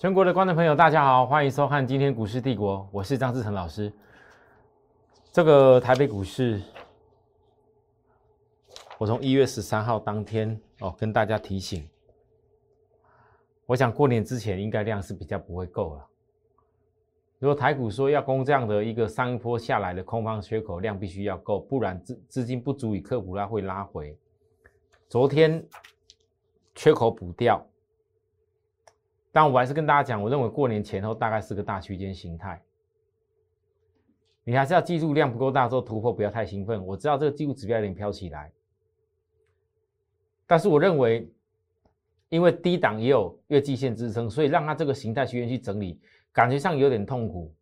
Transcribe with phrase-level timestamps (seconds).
[0.00, 3.92] 全国的观众朋友，大家好，欢迎收看今天股市帝国，我是张志成老师。
[5.30, 6.62] 这个台北股市，
[8.96, 11.86] 我从一月十三号当天哦，跟大家提醒，
[13.66, 16.06] 我想过年之前应该量是比较不会够了。
[17.38, 24.18] 如果台股说要攻这样的一个上一波下来的空方缺口量必须要够，不然资资金不足以克服，它会拉回。
[25.10, 25.62] 昨天
[26.74, 27.62] 缺口补掉。
[29.32, 32.60] 但我还是跟大家讲，我认为过年前后大概是个大区间形态。
[34.42, 36.84] 你还是要记住，量不够大做突破，不要太兴奋。
[36.84, 38.50] 我知道这个技术指标有点飘起来，
[40.46, 41.30] 但是我认为，
[42.30, 46.00] 因为低档也有月季线支撑，所以让它这个形态区间去整理，
[46.32, 47.54] 感觉上有点痛苦。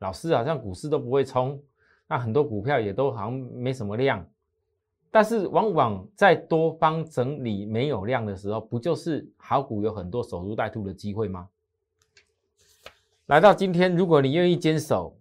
[0.00, 1.58] 老师好像股市都不会冲，
[2.06, 4.28] 那很多股票也都好像没什么量。
[5.10, 11.48] 但是往往在多方整理没有量的时候，不就是好股有很多守株待兔的机会吗？
[13.24, 15.18] 来到今天，如果你愿意坚守，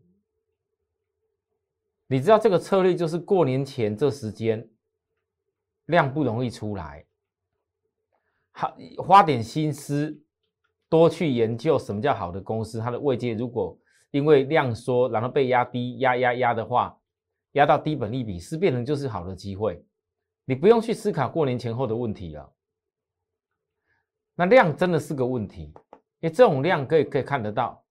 [2.08, 4.69] 你知道这个策略就是过年前这时间
[5.85, 7.05] 量不容易出来，
[8.52, 10.19] 好花点心思，
[10.89, 13.77] 多去研究什么叫好的公司，它的位阶如果
[14.11, 16.97] 因为量缩然后被压低压压压的话。
[17.53, 19.84] 压到低本利比是变成就是好的机会，
[20.45, 22.54] 你不用去思考过年前后的问题了。
[24.36, 25.73] 那量真的是个问题，
[26.20, 27.84] 因为这种量可以可以看得到，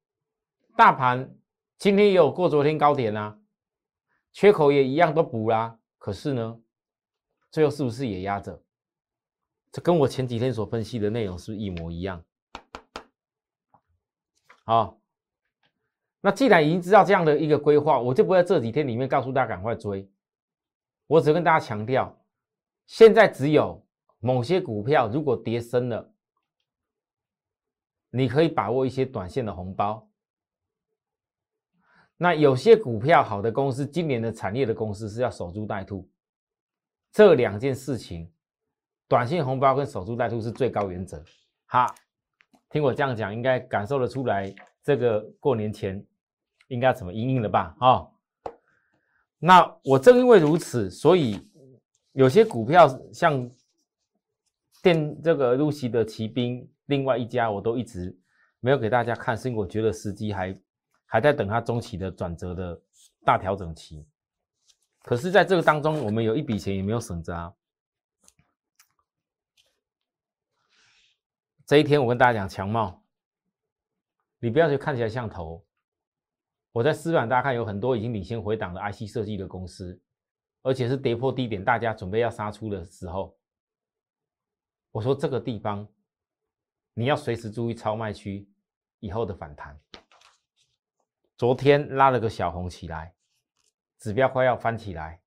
[0.77, 1.37] 大盘
[1.79, 3.39] 今天也有过昨天高点啊，
[4.33, 5.79] 缺口也一样都补啦。
[5.99, 6.61] 可是呢，
[7.51, 8.63] 最后是不是也压着？
[9.73, 12.25] 这跟我前几天所分析的内容是不是一模一样？
[14.65, 15.01] 好。
[16.27, 20.11] 那既然已经知道这样的一个规划，我就不在这几天里面告诉大家赶快追。
[21.07, 22.21] 我只跟大家强调，
[22.85, 23.87] 现在只有
[24.19, 26.13] 某些股票如果跌深了，
[28.11, 30.11] 你可以把握一些短线的红包。
[32.17, 36.11] 那有些股票好的公司，今年的产业的公司是要守株待兔。
[37.13, 38.29] 这两件事情，
[39.07, 41.23] 短线红包跟守株待兔是最高原则。
[41.67, 41.87] 哈，
[42.69, 46.05] 听我这样讲，应该感受得出来，这个过年前。
[46.69, 47.77] 应该怎么应应了吧？
[47.81, 48.09] 啊，
[49.39, 51.41] 那我正因为如此，所以
[52.13, 53.51] 有些股票像
[54.83, 58.19] 电这个露西的骑兵，另外一家我都一直
[58.61, 60.59] 没有给大家看，是因为我觉得时机还
[61.05, 62.81] 还在等它中期的转折的
[63.25, 64.07] 大调整期。
[65.03, 67.53] 可是，在这个当中，我们有一笔钱也没有省着啊。
[71.65, 73.03] 这一天，我跟大家讲强茂，
[74.39, 75.66] 你不要去看起来像头。
[76.77, 79.99] 我在私板，大家看有很多已经领先回档的 IC 设计的公司，
[80.61, 83.35] 而且是跌破低点，大家准备要杀出的时候，
[84.93, 85.89] 我说这个地方
[86.93, 88.47] 你要随时注意超卖区
[89.01, 89.81] 以后的反弹。
[91.39, 93.15] 昨天拉了个小红起来，
[93.99, 95.23] 指标快要翻起来，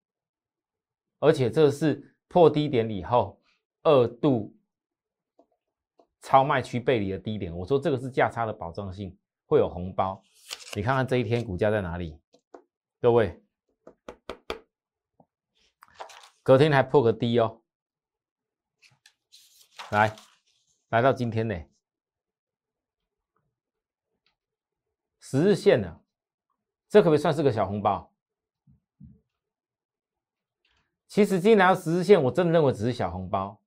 [1.18, 3.42] 而且这是破低点以后
[3.82, 4.56] 二度
[6.22, 9.18] 超卖区背离的低点，我说这个是价差的保障性，
[9.48, 10.24] 会有红包。
[10.76, 12.20] 你看看这一天股价在哪里？
[13.02, 13.42] 各位，
[16.44, 17.64] 隔天还破个低哦。
[19.90, 20.16] 来，
[20.90, 21.56] 来到今天呢，
[25.20, 26.02] 十日线呢，
[26.88, 28.14] 这可不可以算是个小红包？
[31.08, 33.60] 其实今天来到十日线，我真的认为只是小红包，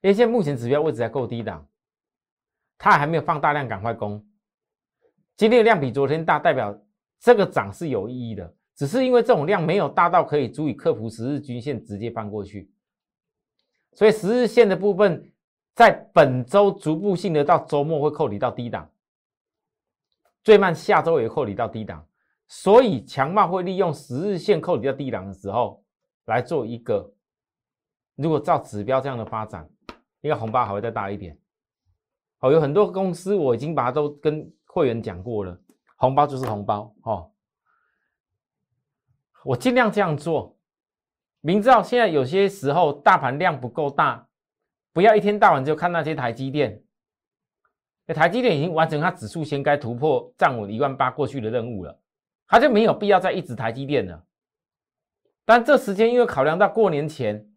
[0.00, 1.68] 因为现在目前指标位置还够低档，
[2.78, 4.26] 它还没有放大量，赶快攻。
[5.36, 6.74] 今天的量比昨天大，代表
[7.20, 8.54] 这个涨是有意义的。
[8.74, 12.70] 只是因为这种量没有大到可以足以克服十日均线直接翻过去，
[13.92, 15.30] 所以十日线的部分
[15.74, 18.90] 在本周逐步性的到周末会扣离到低档，
[20.42, 22.06] 最慢下周也扣离到低档。
[22.48, 25.82] 所以强茂会利用十日线扣离到低档的时候
[26.26, 27.12] 来做一个，
[28.14, 29.68] 如果照指标这样的发展，
[30.20, 31.36] 应该红包还会再大一点。
[32.38, 34.50] 好，有很多公司我已经把它都跟。
[34.76, 35.58] 会员讲过了，
[35.96, 37.30] 红包就是红包哦。
[39.42, 40.58] 我尽量这样做，
[41.40, 44.28] 明知道现在有些时候大盘量不够大，
[44.92, 46.82] 不要一天到晚就看那些台积电。
[48.08, 51.98] 台积电已经完成它指数先该突破站稳一万八过去的任务了，
[52.46, 54.26] 它就没有必要再一直台积电了。
[55.46, 57.48] 但这时间因为考量到过年前，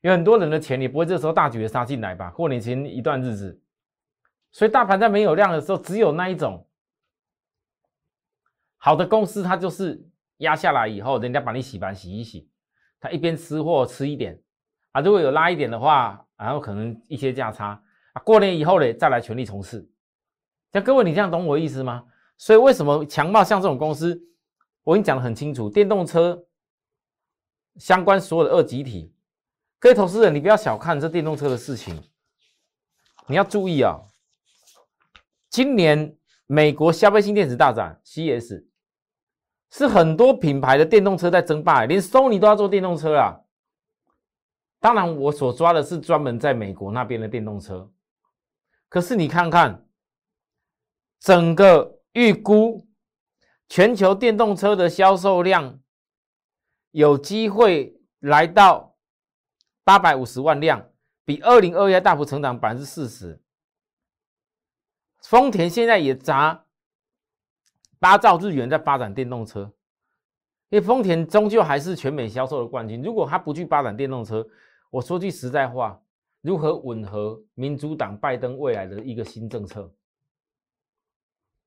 [0.00, 2.30] 有很多人的钱也不会这时候大举的杀进来吧？
[2.30, 3.59] 过年前一段日子。
[4.52, 6.66] 所以大盘在没有量的时候，只有那一种
[8.76, 10.04] 好的公司，它就是
[10.38, 12.50] 压下来以后，人家把你洗盘洗一洗，
[12.98, 14.42] 它一边吃货吃一点
[14.92, 17.80] 啊，如果有拉一点的话，然后可能一些价差
[18.12, 19.88] 啊，过年以后呢再来全力冲刺，
[20.72, 22.06] 像各位，你这样懂我意思吗？
[22.36, 24.20] 所以为什么强茂像这种公司，
[24.82, 26.46] 我跟你讲的很清楚，电动车
[27.76, 29.14] 相关所有的二级体，
[29.78, 32.02] 各位投资人，你不要小看这电动车的事情，
[33.28, 34.00] 你要注意啊。
[35.50, 36.16] 今年
[36.46, 38.64] 美国消费性电子大展 CS，
[39.70, 43.40] 是很多品牌的电动车在争霸，连 Sony 都要做电动车啊。
[44.78, 47.92] 当然，我所抓的是专门在美国那边的电动车，
[48.88, 49.86] 可是你看看。
[51.22, 52.88] 整个预估
[53.68, 55.78] 全球电动车的销售量
[56.92, 58.96] 有机会来到
[59.84, 60.90] 八百五十万辆，
[61.26, 63.38] 比二零二一大幅成长百分之四十。
[65.22, 66.64] 丰田现在也砸
[67.98, 69.72] 八兆日元在发展电动车，
[70.70, 73.02] 因为丰田终究还是全美销售的冠军。
[73.02, 74.46] 如果他不去发展电动车，
[74.90, 76.00] 我说句实在话，
[76.40, 79.92] 如何吻合民主党拜登未来的一个新政策？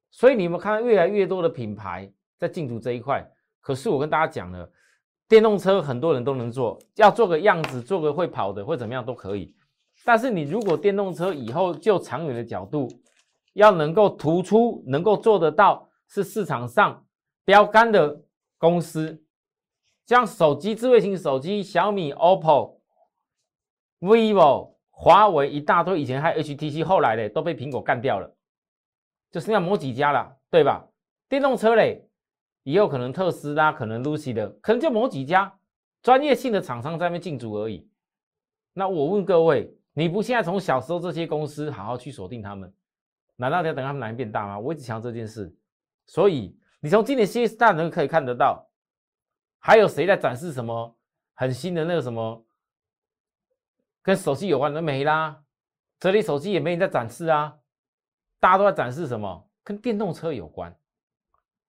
[0.09, 3.25] 所以你们看到越来越多的品牌在进驻这一块，
[3.61, 4.69] 可是我跟大家讲了，
[5.27, 9.55] 电动车很多人都能做，要做个样子，做个会跑的，或怎么样都可以。
[10.03, 12.88] 但是你如果电动车以后就长远的角度，
[13.53, 17.05] 要能够突出，能够做得到，是市场上
[17.45, 18.23] 标杆的
[18.57, 19.23] 公司，
[20.05, 22.77] 像手机、智慧型手机，小米、OPPO、
[24.00, 28.35] vivo、华为一大堆，以前还有 HTC，后来的都被苹果干掉了。
[29.31, 30.88] 就剩下某几家了，对吧？
[31.27, 32.07] 电动车嘞，
[32.61, 35.57] 以后可能特斯拉，可能 Lucy 的，可能就某几家
[36.03, 37.89] 专业性的厂商在那边进驻而已。
[38.73, 42.71] 那我问各位，你不现在从小时候这些公司好好去锁定他们，
[43.35, 44.59] 难道要等他们哪天变大吗？
[44.59, 45.56] 我一直强调这件事。
[46.06, 48.69] 所以你从今年 CS 大能可以看得到，
[49.59, 50.97] 还有谁在展示什么
[51.33, 52.45] 很新的那个什么
[54.01, 55.44] 跟手机有关的没啦？
[56.00, 57.59] 这里手机也没人在展示啊。
[58.39, 59.50] 大家都在展示什么？
[59.63, 60.77] 跟电动车有关。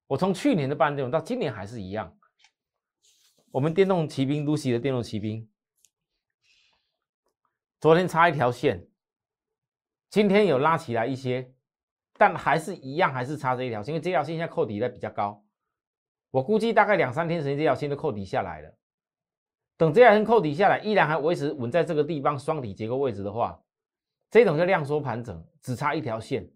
[0.08, 2.18] 我从去年的半电到今年还是一样。
[3.52, 5.48] 我们电动骑兵 Lucy 的电动骑兵，
[7.78, 8.88] 昨天插一条线，
[10.10, 11.53] 今天有拉起来一些，
[12.24, 15.44] 但还是一样，还是差这一条线，因为这条线现在扣底在比较高。
[16.30, 18.74] 我估计大概两三天时间，这条线都扣底下来了。
[19.76, 23.60] 等这条线扣底下来，依然还维持稳在这个地方双底结构位置的话，
[24.30, 26.50] 这种叫量缩盘整，只差一条线。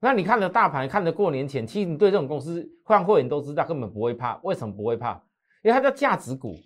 [0.00, 4.40] 那你看着大盘，看着过年前，其实你对这种公司换会员都知道，根本不会怕。
[4.42, 5.22] 为什么不会怕？
[5.62, 6.58] 因为它叫价值股，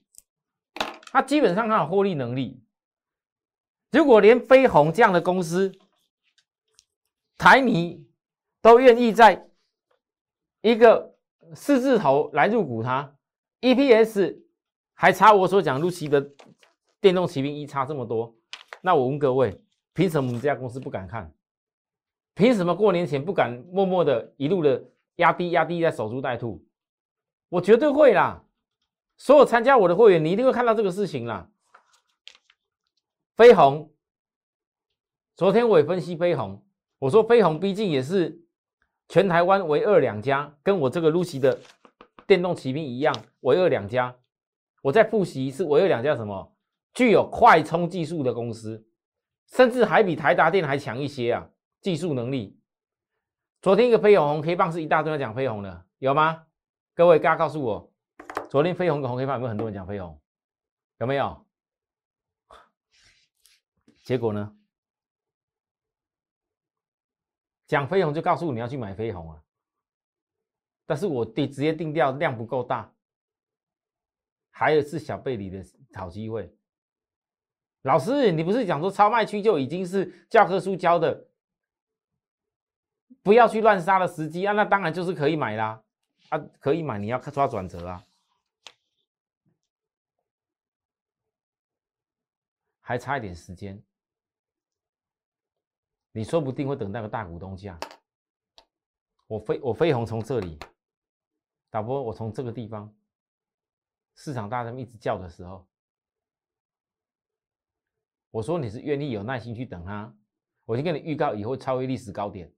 [1.12, 2.64] 它基本上它有获利能力。
[3.90, 5.70] 如果连飞鸿这样的公司，
[7.42, 8.06] 台迷
[8.60, 9.50] 都愿意在
[10.60, 11.18] 一个
[11.56, 13.16] 四字头来入股它
[13.62, 14.40] ，EPS
[14.94, 16.24] 还差我所讲陆奇的
[17.00, 18.32] 电动骑兵一差这么多，
[18.80, 19.60] 那我问各位，
[19.92, 21.34] 凭什么我们这家公司不敢看？
[22.34, 24.80] 凭什么过年前不敢默默的一路的
[25.16, 26.64] 压低压低在守株待兔？
[27.48, 28.44] 我绝对会啦！
[29.16, 31.50] 所有参加我的会员，你一定会看到这个事情啦。
[33.34, 33.92] 飞鸿，
[35.34, 36.64] 昨天我也分析飞鸿，
[37.02, 38.44] 我说飞鸿毕竟也是
[39.09, 41.59] 全台湾唯二两家，跟我这个露西的
[42.28, 44.16] 电动骑兵一样，唯二两家。
[44.82, 46.54] 我再复习一次，唯二两家什么？
[46.94, 48.87] 具有快充技术的公司，
[49.49, 51.50] 甚至还比台达电还强一些啊！
[51.80, 52.56] 技术能力，
[53.61, 56.47] 昨天一个飞鸿红黑棒是一大堆人讲飞鸿的，有吗？
[56.94, 57.92] 各位，大家告诉我，
[58.49, 60.21] 昨天飞鸿跟红黑棒有没有很多人讲飞鸿？
[61.00, 61.44] 有没有？
[64.04, 64.54] 结果呢？
[67.73, 69.43] 讲飞鸿就告诉你要去买飞鸿啊，
[70.85, 72.93] 但是我定直接定调量不够大，
[74.50, 75.64] 还有是小贝里的
[75.95, 76.55] 好机会。
[77.81, 81.29] 老师，你不是讲说超卖区就已经是教科书教的？
[83.23, 85.83] 不要去乱杀的时机啊，那当然就是可以买啦，
[86.29, 88.05] 啊，可以买，你要抓转折啊，
[92.83, 93.83] 还差一点时间，
[96.12, 97.78] 你说不定会等那个大股东价。
[99.26, 100.59] 我飞我飞鸿从这里，
[101.71, 102.95] 导播我从这个地方，
[104.14, 105.66] 市场大人一直叫的时候，
[108.31, 110.14] 我说你是愿意有耐心去等它，
[110.66, 112.52] 我先跟你预告以后超越历史高点。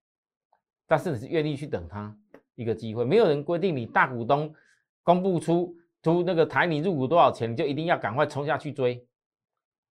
[0.86, 2.14] 但是你是愿意去等他
[2.56, 4.54] 一个机会，没有人规定你大股东
[5.02, 9.08] 公布出出那个台你入股多少钱，你就一定要赶快冲下去追，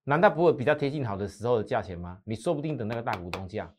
[0.03, 2.21] 难道不会比较贴近好的时候的价钱吗？
[2.23, 3.73] 你说不定等那个大股东价。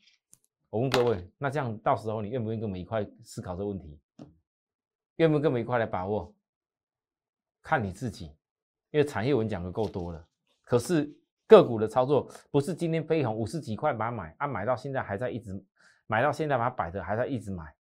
[0.71, 3.99] 我问各位，那这样到时候你愿不愿意跟我们一块思考这个问题？
[5.17, 6.35] 愿不愿意跟我们一块来把握？
[7.63, 8.27] 看你自己，
[8.91, 10.27] 因为产业文讲的够多了。
[10.63, 11.15] 可是
[11.47, 15.65] 个股的操作不是今天飞鸿五十几块把它买，啊买到现在还在一直。
[16.07, 17.75] 买到现在把它摆着，还在一直买，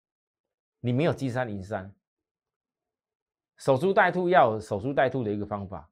[0.80, 1.94] 你没有金山银山，
[3.58, 5.90] 守株待兔要守株待兔的一个方法，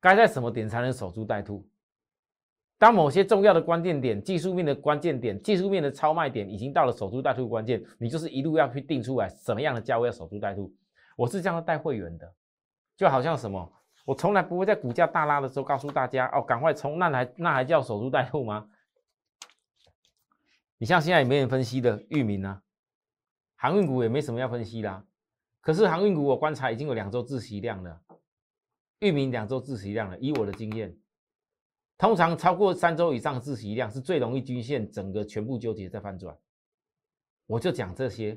[0.00, 1.68] 该在什么点才能守株待兔？
[2.78, 10.72] 当某些重要的关键点、技术面的关键点、技术面的超卖点已经到了守株待兔关键，你就是一路要去定出来什么样的价位要守株待兔。
[11.16, 12.32] 我是这样带会员的，
[12.96, 13.72] 就好像什么，
[14.04, 18.68] 我从来不会在股价大拉的时候告诉大家哦，赶快冲，那还那还叫守株待兔吗？
[20.78, 22.62] 你像现在也没人分析的域名啊，
[23.56, 25.04] 航运股也没什么要分析啦。
[25.60, 28.00] 可是航运股我观察已经有两周自息量了，
[29.00, 30.96] 域名两周自息量了，以我的经验。
[31.96, 36.36] 通常超过三周以上自息量是最容易均线整个全部纠结在翻转。
[37.46, 38.30] 我就讲这些，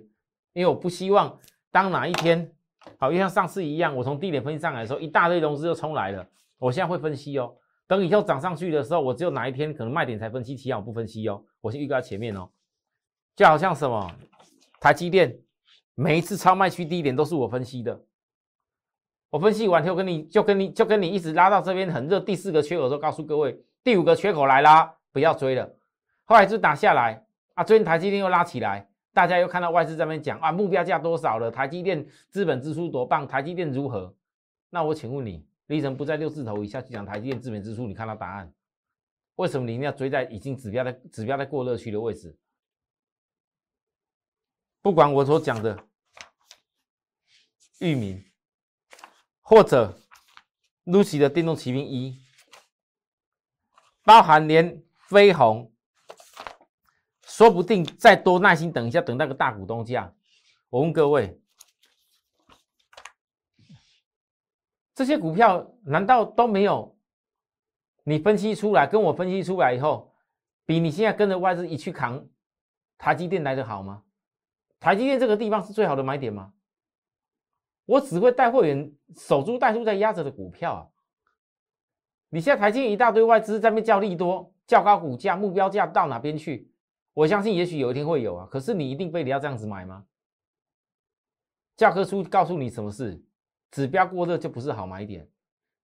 [0.53, 1.39] 因为我不希望
[1.69, 2.51] 当哪一天，
[2.97, 6.27] 好，就像上次一样，我从低点分析上来的时候，一大堆融资就冲来了。
[6.57, 7.55] 我现在会分析哦，
[7.87, 11.43] 等以后涨上去的时候，我只有哪一天可能卖点才分析，其他我不分析哦。
[11.59, 12.49] 我先预告前面哦，
[13.35, 14.11] 就好像什么
[14.79, 15.39] 台积电，
[15.93, 18.03] 每一次超卖区低点都是我分析的。
[19.31, 25.73] 我分析完后跟你就跟你就跟你一直拉到这边很热，第四个缺口的时候告诉各位，第五个缺口来啦，不要追了。
[26.25, 31.49] 后来就打下来啊，最近台积电又拉起来，大家又看到外资这边讲啊，目标价多少了？
[31.49, 33.25] 台积电资本支出多棒？
[33.25, 34.13] 台积电如何？
[34.69, 38.53] 那我请问你，立成不在六字头以下去讲台积电资本支出，你看到答案？
[39.35, 42.37] 为什么你一定要追在已经指标的指标在过热区的位置？
[44.81, 45.77] 不管我所讲的
[47.79, 48.21] 域名。
[49.41, 49.97] 或者
[50.85, 52.17] ，Lucy 的电动骑兵一，
[54.03, 55.71] 包含连飞鸿，
[57.23, 60.13] 说不定再多耐心等一下，等那个大股东价。
[60.69, 61.41] 我问各位，
[64.95, 66.97] 这些股票难道都没有
[68.03, 70.13] 你分析出来，跟我分析出来以后，
[70.65, 72.25] 比你现在跟着外资一去扛
[72.97, 74.03] 台积电来的好吗？
[74.79, 76.53] 台积电这个地方是最好的买点吗？
[77.91, 80.81] 我只会带会员守株待兔在压着的股票啊！
[82.29, 86.71] 你现在台积电一大堆外资在那叫利多，较高股价，目标价到哪边去？
[87.13, 88.47] 我相信也许有一天会有啊。
[88.49, 90.05] 可是你一定非得要这样子买吗？
[91.75, 93.21] 教科书告诉你什么事？
[93.71, 95.27] 指标过热就不是好买点，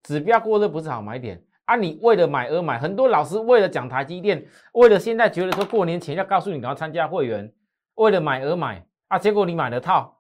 [0.04, 1.76] 指标过热不是好买点啊！
[1.76, 7.54] 你为了买而买，很多老师为了讲台积电，为了现在觉得说过年前要告诉你赶快参加会员，
[7.96, 9.20] 为了买而买啊！
[9.20, 10.17] 结果你买了套。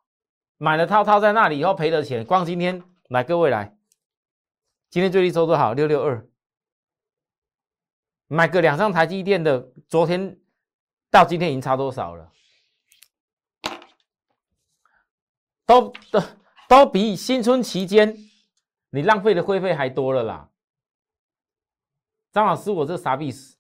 [0.58, 3.78] 买了套套在那里以后赔了钱，光今天来各位来，
[4.90, 5.74] 今天最低收多少？
[5.74, 6.28] 六六二，
[8.26, 10.40] 买个两张台积电的，昨天
[11.12, 12.32] 到今天已经差多少了？
[15.68, 16.24] 都都
[16.68, 18.18] 都比新春期间
[18.90, 20.50] 你浪费的会费还多了啦！
[22.32, 23.58] 张老师，我这傻逼死！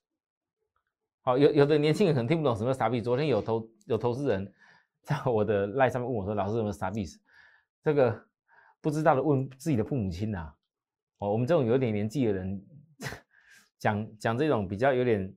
[1.21, 3.01] 好，有有的年轻人可能听不懂什么傻逼。
[3.01, 4.51] 昨天有投有投资人。
[5.07, 7.17] 在 我的赖上面问我说：“老师，什么啥意思？”
[7.81, 8.27] 这个
[8.81, 10.53] 不知道的问自己的父母亲呐。
[11.19, 12.61] 哦，我们这种有点年纪的人
[13.79, 15.33] 讲讲这种比较有点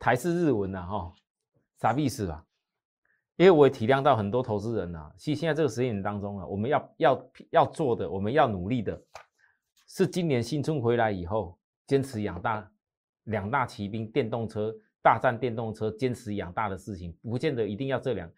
[0.00, 1.12] 台式日文呐，哈，
[1.78, 2.44] 啥意思吧？
[3.36, 5.12] 因为我也体谅到很多投资人呐。
[5.16, 9.00] 其实现在这个时间当中啊，我们要要要做的，我们要努力的，
[9.86, 12.68] 是今年新春回来以后，坚持养大
[13.24, 18.28] 两大骑兵电动车大战电动车，坚持养大的事情，不见得一定要这两。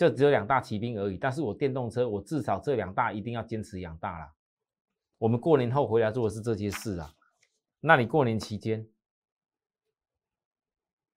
[0.00, 4.32] 就只有两大骑兵而已，但是我电动车，我至少这两大一定要坚持养大了。
[5.18, 7.12] 我们过年后回来做的是这些事啊。
[7.80, 8.88] 那你过年期间，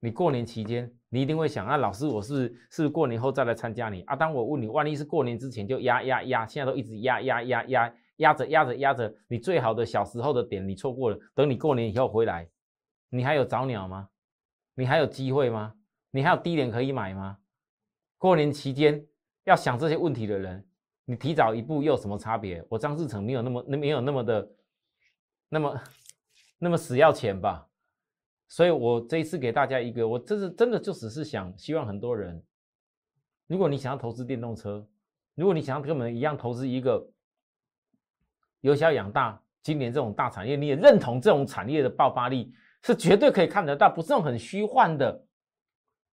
[0.01, 4.17] 你过年期间，你一定会想啊，老师，我是是过年后再来参加你啊。
[4.17, 12.49] 当我问你，万一是过年之前就压压压，现在都一直压压压压压着压着压着，你最好的小时候的点你错过了，等你过年以后回来，
[13.07, 14.09] 你还有早鸟吗？
[14.75, 15.73] 你还有机会吗？
[16.11, 17.37] 你还有低点可以买吗？
[18.23, 19.05] 过年期间
[19.43, 20.65] 要想这些问题的人，
[21.03, 22.65] 你提早一步又有什么差别？
[22.69, 24.49] 我张志成没有那么没有那么的
[25.49, 25.81] 那么
[26.57, 27.67] 那么死要钱吧？
[28.47, 32.41] 所以我这一次给大家一个，我这是真的就只是想希望很多人，
[33.45, 34.87] 如果你想要投资电动车，
[35.35, 37.05] 如果你想要跟我们一样投资一个
[38.61, 42.53] 由小养大，今年这种大产业，你也认同这种产业的爆发力
[42.83, 45.25] 是绝对可以看得到，不是那种很虚幻的。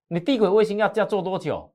[0.07, 1.73] 你地轨卫星要要做多久？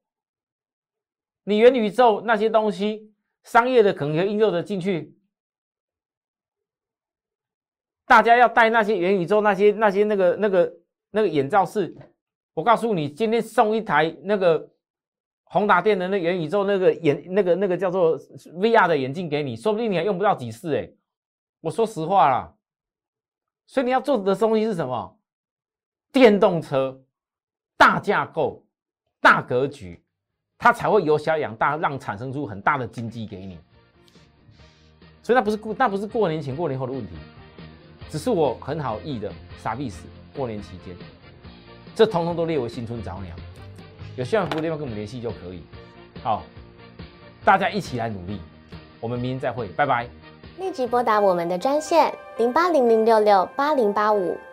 [1.44, 5.16] 你元宇宙那些东西，商业的可能应用的进去，
[8.06, 10.75] 大家要带那些元宇宙那些那些那个那个
[11.11, 11.94] 那个眼罩式，
[12.54, 14.70] 我告诉你，今天送一台那个
[15.44, 20.90] 宏达电的那元宇宙那个眼那个那个叫做 VR 的眼镜给你，说不定你还用不到几次哎，
[21.61, 22.54] 我说实话啦，
[23.66, 25.18] 所以你要做的东西是什么？
[26.12, 27.02] 电动车
[27.76, 28.66] 大架构。
[29.25, 30.04] 大格局，
[30.62, 33.59] 它才会由小养大，让产生出很大的经济给你。
[35.21, 37.12] 所以那不是过那不是过年前过年后的问题，
[38.09, 40.04] 只是我很好意的傻逼死
[40.37, 40.95] 过年期间，
[41.97, 43.35] 这通通都列为新春早鸟。
[44.14, 45.64] 有需要服务地方跟我们联系就可以。
[46.23, 46.45] 好，
[47.45, 48.40] 大家一起来努力，
[49.00, 50.09] 我们明天再会，拜拜。
[50.59, 54.38] 立即拨打我们的专线零八零零六六八零八五。